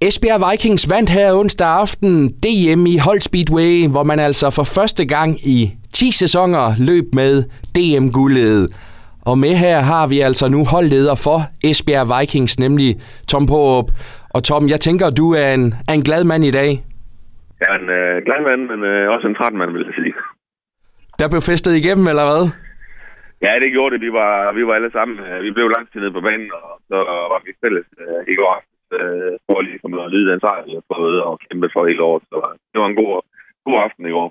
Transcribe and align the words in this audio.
Esbjerg 0.00 0.40
Vikings 0.50 0.84
vandt 0.92 1.10
her 1.10 1.28
onsdag 1.40 1.68
aften 1.82 2.12
DM 2.44 2.82
i 2.94 2.96
Hold 3.06 3.20
Speedway, 3.28 3.74
hvor 3.92 4.04
man 4.10 4.18
altså 4.28 4.46
for 4.58 4.66
første 4.76 5.02
gang 5.14 5.30
i 5.56 5.58
10 5.94 6.12
sæsoner 6.22 6.64
løb 6.88 7.06
med 7.20 7.34
DM-guldet. 7.74 8.58
Og 9.30 9.34
med 9.44 9.54
her 9.64 9.78
har 9.92 10.04
vi 10.12 10.18
altså 10.28 10.46
nu 10.54 10.60
holdleder 10.74 11.14
for 11.26 11.38
Esbjerg 11.68 12.06
Vikings, 12.14 12.54
nemlig 12.64 12.90
Tom 13.30 13.44
Poop. 13.50 13.86
Og 14.34 14.40
Tom, 14.48 14.62
jeg 14.72 14.80
tænker, 14.86 15.06
du 15.20 15.26
er 15.42 15.48
en, 15.58 15.64
er 15.88 15.94
en 16.00 16.06
glad 16.08 16.22
mand 16.30 16.44
i 16.50 16.56
dag. 16.60 16.70
Jeg 17.60 17.68
er 17.74 17.78
en 17.82 17.90
øh, 18.00 18.14
glad 18.26 18.40
mand, 18.48 18.62
men 18.70 18.80
øh, 18.90 19.04
også 19.14 19.26
en 19.30 19.36
træt 19.38 19.54
mand, 19.60 19.70
vil 19.76 19.86
jeg 19.88 19.94
sige. 20.00 20.14
Der 21.18 21.26
blev 21.32 21.42
festet 21.50 21.72
igennem, 21.80 22.06
eller 22.12 22.24
hvad? 22.30 22.42
Ja, 23.46 23.52
det 23.62 23.68
gjorde 23.74 23.92
det. 23.94 24.00
Vi 24.06 24.10
var, 24.20 24.32
vi 24.58 24.62
var 24.68 24.74
alle 24.78 24.92
sammen. 24.96 25.16
øh, 25.26 25.38
Vi 25.46 25.50
blev 25.56 25.66
lang 25.76 25.84
tid 25.90 26.00
nede 26.00 26.12
på 26.18 26.22
banen, 26.28 26.50
og 26.58 26.70
så 26.90 26.96
var 27.32 27.40
vi 27.46 27.50
fælles 27.62 27.86
øh, 28.04 28.20
i 28.32 28.36
går 28.40 28.50
aften 28.56 28.75
øh, 28.98 29.32
for 29.46 29.60
lige 29.60 29.80
at 29.84 29.92
ud 29.94 29.98
og 30.06 30.10
lyde 30.10 30.30
den 30.32 30.40
sejr, 30.40 30.64
vi 30.68 30.72
har 30.78 30.84
fået 30.94 31.22
og 31.28 31.34
kæmpe 31.44 31.68
for 31.74 31.86
hele 31.88 32.02
året. 32.02 32.22
Så 32.30 32.36
det 32.72 32.80
var 32.80 32.88
en 32.88 33.00
god, 33.02 33.12
god 33.66 33.76
aften 33.86 34.06
i 34.06 34.10
går. 34.10 34.28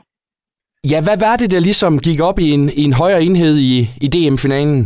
Ja, 0.92 1.00
hvad 1.08 1.18
var 1.28 1.36
det, 1.42 1.52
der 1.52 1.68
ligesom 1.70 1.94
gik 2.08 2.20
op 2.30 2.40
i 2.46 2.48
en, 2.58 2.64
i 2.82 2.84
en 2.90 2.96
højere 3.02 3.24
enhed 3.28 3.56
i, 3.72 3.74
i 4.06 4.08
DM-finalen? 4.14 4.80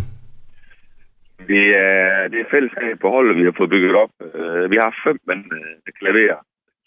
Det 1.52 1.66
er, 1.88 2.28
det 2.32 2.40
er 2.42 2.52
fællesskab 2.56 2.96
på 3.00 3.10
holdet, 3.16 3.38
vi 3.40 3.44
har 3.48 3.56
fået 3.58 3.74
bygget 3.76 3.96
op. 4.04 4.14
Øh, 4.28 4.72
Vi 4.72 4.78
har 4.84 4.92
fem 5.06 5.18
mand, 5.30 5.44
øh, 5.58 5.74
der 5.86 5.92
kan 5.96 6.08
levere. 6.10 6.38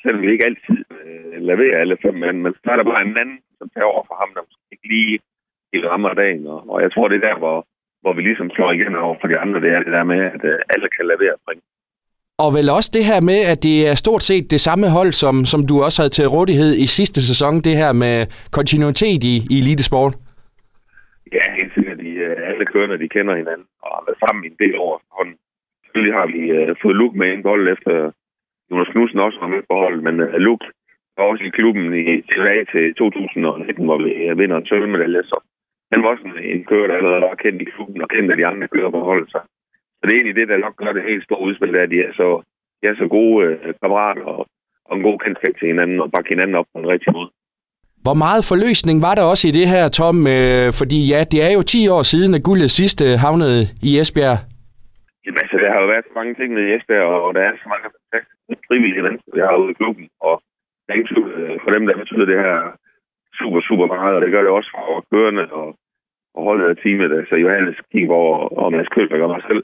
Selvom 0.02 0.22
vi 0.22 0.33
ikke 0.33 0.46
altid 0.50 0.80
øh, 0.96 1.36
leverer 1.50 1.80
alle 1.83 1.96
fem 2.05 2.14
mand, 2.24 2.36
men 2.44 2.52
så 2.64 2.69
er 2.72 2.77
der 2.77 2.91
bare 2.92 3.02
en 3.02 3.16
anden, 3.22 3.41
som 3.58 3.69
tager 3.74 3.92
over 3.92 4.05
for 4.08 4.16
ham, 4.22 4.30
der 4.34 4.42
måske 4.48 4.72
ikke 4.74 4.88
lige 4.94 5.19
helt 5.72 5.86
rammer 5.92 6.14
dagen. 6.22 6.46
Og, 6.46 6.83
jeg 6.84 6.91
tror, 6.92 7.08
det 7.08 7.16
er 7.16 7.28
der, 7.28 7.38
hvor, 7.42 7.58
hvor 8.02 8.12
vi 8.16 8.22
ligesom 8.22 8.50
slår 8.50 8.72
igen 8.72 8.94
over 9.06 9.16
for 9.20 9.28
de 9.28 9.38
andre. 9.42 9.60
Det 9.64 9.70
er 9.72 9.83
det 9.83 9.92
der 9.98 10.05
med, 10.12 10.20
at 10.34 10.42
alle 10.74 10.88
kan 10.96 11.06
levere 11.12 11.34
og 11.38 11.42
bringe. 11.46 11.64
Og 12.45 12.51
vel 12.56 12.66
også 12.78 12.91
det 12.96 13.05
her 13.10 13.20
med, 13.30 13.41
at 13.52 13.59
det 13.69 13.77
er 13.91 13.95
stort 14.05 14.23
set 14.28 14.45
det 14.55 14.60
samme 14.69 14.87
hold, 14.96 15.12
som, 15.23 15.34
som 15.52 15.60
du 15.70 15.74
også 15.87 15.98
havde 16.00 16.14
til 16.19 16.27
rådighed 16.37 16.73
i 16.84 16.87
sidste 16.98 17.20
sæson, 17.28 17.55
det 17.66 17.74
her 17.83 17.92
med 18.05 18.16
kontinuitet 18.56 19.20
i, 19.33 19.34
i 19.55 19.56
elitesport. 19.62 20.14
Ja, 21.36 21.44
helt 21.58 21.72
sikkert. 21.77 21.98
De, 22.05 22.11
øh, 22.27 22.48
alle 22.48 22.64
kørende, 22.72 23.03
de 23.05 23.08
kender 23.16 23.34
hinanden 23.41 23.66
og 23.84 23.91
har 23.97 24.03
været 24.06 24.22
sammen 24.25 24.44
i 24.44 24.48
en 24.53 24.61
del 24.64 24.75
år 24.84 24.92
efterhånden. 24.98 25.36
Selvfølgelig 25.84 26.16
har 26.20 26.27
vi 26.34 26.41
uh, 26.56 26.77
fået 26.83 26.97
Luke 27.00 27.19
med 27.19 27.28
ind 27.33 27.42
på 27.42 27.48
holdet 27.53 27.69
efter 27.75 27.92
Jonas 28.70 28.92
Knudsen 28.92 29.27
også 29.27 29.38
var 29.42 29.55
med 29.55 29.62
på 29.69 29.75
holdet, 29.83 30.03
men 30.06 30.14
uh, 30.20 30.34
Luke 30.47 30.66
var 31.16 31.25
også 31.25 31.44
i 31.44 31.56
klubben 31.59 31.84
i, 32.00 32.05
tilbage 32.33 32.64
til 32.72 32.84
2019, 32.94 33.84
hvor 33.88 33.98
vi 34.05 34.11
uh, 34.25 34.38
vinder 34.41 34.56
en 34.56 34.69
sølvmedalje. 34.70 35.22
Så 35.31 35.36
han 35.92 36.03
var 36.03 36.09
også 36.12 36.25
en, 36.28 36.34
en 36.55 36.64
kører, 36.70 36.86
der 36.88 36.97
allerede 36.97 37.22
var 37.31 37.42
kendt 37.44 37.62
i 37.62 37.72
klubben 37.75 38.03
og 38.05 38.09
kendt 38.14 38.31
af 38.31 38.36
de 38.36 38.47
andre 38.50 38.69
kører 38.75 38.91
på 38.91 39.00
holdet. 39.11 39.28
Så, 39.34 39.38
så 40.03 40.06
det 40.06 40.12
er 40.12 40.20
egentlig 40.20 40.39
det, 40.41 40.48
der 40.48 40.64
nok 40.67 40.77
gør 40.77 40.92
det 40.92 41.11
helt 41.11 41.25
store 41.25 41.45
udspil, 41.47 41.75
er, 41.75 41.83
at 41.83 41.91
de 41.91 41.98
er 42.08 42.12
så, 42.20 42.28
de 42.81 42.84
er 42.91 42.95
så 43.03 43.06
gode 43.17 43.36
uh, 43.47 43.75
kammerater 43.83 44.25
og, 44.34 44.47
og 44.89 44.97
en 44.97 45.03
god 45.09 45.19
kendskab 45.25 45.55
til 45.56 45.69
hinanden 45.72 46.00
og 46.00 46.12
bakke 46.12 46.28
hinanden 46.34 46.56
op 46.61 46.69
på 46.72 46.78
en 46.81 46.89
rigtig 46.94 47.12
måde. 47.12 47.31
Hvor 48.06 48.17
meget 48.25 48.42
forløsning 48.50 48.97
var 49.06 49.14
der 49.17 49.25
også 49.33 49.44
i 49.48 49.56
det 49.59 49.67
her, 49.75 49.84
Tom? 49.98 50.17
Øh, 50.34 50.69
fordi 50.81 50.98
ja, 51.12 51.20
det 51.33 51.41
er 51.47 51.53
jo 51.56 51.62
10 51.62 51.89
år 51.97 52.03
siden, 52.12 52.31
at 52.36 52.44
guldet 52.48 52.70
sidste 52.81 53.05
havnede 53.25 53.62
i 53.89 53.91
Esbjerg. 54.03 54.39
Jamen, 55.25 55.41
altså, 55.44 55.56
der 55.62 55.70
har 55.72 55.81
jo 55.83 55.89
været 55.92 56.06
så 56.09 56.14
mange 56.19 56.34
ting 56.39 56.50
med 56.59 56.64
Esbjerg, 56.75 57.09
og 57.27 57.31
der 57.37 57.42
er 57.48 57.53
så 57.64 57.69
mange 57.72 57.87
fantastiske 57.94 58.64
frivillige 58.69 59.05
mennesker, 59.06 59.31
vi 59.37 59.41
har 59.47 59.62
ude 59.62 59.72
i 59.75 59.78
klubben. 59.81 60.06
Og 60.28 60.34
der 60.87 60.92
er 60.92 61.09
tvivl, 61.11 61.31
øh, 61.42 61.56
for 61.64 61.70
dem, 61.77 61.83
der 61.89 61.97
betyder 62.03 62.27
det 62.31 62.39
her 62.44 62.59
super, 63.39 63.61
super 63.69 63.87
meget, 63.94 64.14
og 64.16 64.20
det 64.22 64.31
gør 64.34 64.42
det 64.44 64.53
også 64.59 64.70
for 64.75 65.05
kørende 65.12 65.44
og, 65.61 65.69
og 66.37 66.41
holdet 66.48 66.66
af 66.70 66.77
teamet, 66.77 67.19
altså 67.20 67.34
Johannes 67.44 67.78
Kingborg 67.92 68.59
og 68.61 68.72
Mads 68.72 68.91
Kølberg 68.94 69.22
og 69.27 69.33
mig 69.34 69.42
selv. 69.50 69.62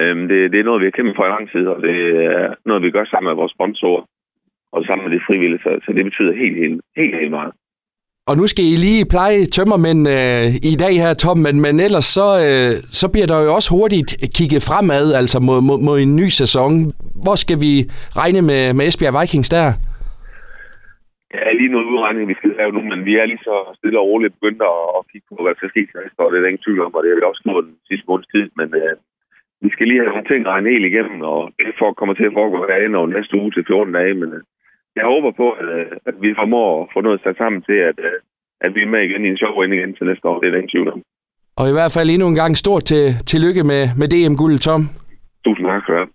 Øhm, 0.00 0.28
det, 0.28 0.38
det 0.52 0.58
er 0.60 0.68
noget, 0.68 0.80
vi 0.80 0.86
har 0.88 0.96
kæmpet 0.96 1.16
for 1.16 1.26
i 1.26 1.34
lang 1.34 1.46
tid, 1.54 1.64
og 1.74 1.78
det 1.86 1.96
er 2.26 2.54
noget, 2.68 2.82
vi 2.82 2.90
gør 2.96 3.04
sammen 3.04 3.28
med 3.30 3.40
vores 3.40 3.52
sponsorer 3.56 4.04
og 4.72 4.84
sammen 4.84 5.04
med 5.06 5.12
de 5.16 5.24
frivillige, 5.26 5.62
så, 5.64 5.70
så 5.84 5.90
det 5.96 6.04
betyder 6.04 6.32
helt, 6.42 6.56
helt, 6.62 6.80
helt, 6.96 7.14
helt 7.20 7.34
meget. 7.38 7.52
Og 8.30 8.36
nu 8.36 8.46
skal 8.46 8.64
I 8.72 8.74
lige 8.86 9.10
pleje 9.14 9.40
tømmermænd 9.56 10.02
øh, 10.16 10.46
i 10.72 10.74
dag 10.84 10.94
her, 11.02 11.12
Tom, 11.14 11.38
men, 11.46 11.56
men 11.64 11.74
ellers 11.86 12.08
så, 12.18 12.28
øh, 12.46 12.72
så 13.00 13.06
bliver 13.12 13.28
der 13.30 13.38
jo 13.44 13.50
også 13.58 13.70
hurtigt 13.76 14.10
kigget 14.36 14.62
fremad, 14.68 15.04
altså 15.20 15.38
mod, 15.48 15.60
mod, 15.68 15.78
mod 15.86 15.96
en 16.04 16.12
ny 16.20 16.28
sæson. 16.40 16.72
Hvor 17.24 17.36
skal 17.44 17.58
vi 17.64 17.72
regne 18.20 18.42
med, 18.50 18.62
med 18.76 18.84
Esbjerg 18.88 19.14
Vikings 19.20 19.50
der? 19.56 19.66
Ja, 21.34 21.52
lige 21.58 21.72
noget 21.74 21.90
udregning, 21.92 22.24
vi 22.32 22.38
skal 22.38 22.50
lave 22.60 22.72
nu, 22.76 22.82
men 22.92 23.00
vi 23.08 23.12
er 23.20 23.26
lige 23.32 23.46
så 23.48 23.56
stille 23.78 24.00
og 24.00 24.06
roligt 24.10 24.34
begyndt 24.36 24.62
at, 24.72 24.80
at 24.96 25.02
kigge 25.10 25.26
på, 25.28 25.34
hvad 25.42 25.50
der 25.52 25.60
skal 25.60 25.72
ske 25.72 25.82
til 25.86 26.00
næste 26.00 26.20
år. 26.22 26.30
Det 26.30 26.36
er 26.36 26.42
der 26.42 26.52
ingen 26.52 26.66
tvivl 26.66 26.80
om, 26.86 26.94
og 26.96 27.00
det 27.02 27.10
har 27.10 27.18
vi 27.18 27.30
også 27.30 27.42
gjort 27.46 27.68
den 27.70 27.78
sidste 27.88 28.06
måneds 28.08 28.30
tid, 28.34 28.46
men 28.58 28.68
øh, 28.82 28.94
vi 29.64 29.68
skal 29.72 29.86
lige 29.86 30.00
have 30.00 30.12
nogle 30.12 30.30
ting 30.30 30.42
regnet 30.46 30.72
helt 30.72 30.86
igennem, 30.90 31.18
og 31.32 31.40
det 31.58 31.78
får, 31.78 31.92
kommer 31.92 32.14
til 32.14 32.28
at 32.28 32.36
foregå 32.38 32.58
herinde 32.70 32.98
over 32.98 33.08
næste 33.16 33.34
uge 33.40 33.52
til 33.52 33.64
14 33.66 33.94
dage, 33.98 34.14
men 34.20 34.28
øh, 34.36 34.42
jeg 34.98 35.04
håber 35.12 35.30
på, 35.40 35.46
at, 35.60 35.68
øh, 35.78 35.86
at 36.08 36.14
vi 36.24 36.30
formår 36.40 36.68
at 36.82 36.88
få 36.94 37.00
noget 37.00 37.20
sat 37.24 37.36
sammen 37.42 37.60
til, 37.68 37.78
at, 37.90 37.98
øh, 38.08 38.16
at 38.66 38.70
vi 38.74 38.80
er 38.82 38.92
med 38.94 39.02
igen 39.08 39.24
i 39.24 39.28
en 39.28 39.42
sjov 39.42 39.54
ende 39.60 39.76
igen 39.76 39.94
til 39.94 40.06
næste 40.06 40.28
år. 40.28 40.36
Det 40.40 40.46
er 40.46 40.52
der 40.52 40.62
ingen 40.62 40.74
tvivl 40.74 40.92
om. 40.94 41.02
Og 41.60 41.66
i 41.68 41.74
hvert 41.76 41.92
fald 41.96 42.10
endnu 42.10 42.26
en 42.28 42.40
gang 42.42 42.52
stort 42.56 42.84
til, 42.92 43.04
tillykke 43.30 43.62
med, 43.70 43.82
med 44.00 44.08
DM-guldet, 44.12 44.60
Tom. 44.66 44.82
Tusind 45.44 45.66
tak 45.66 45.82
have. 45.86 46.06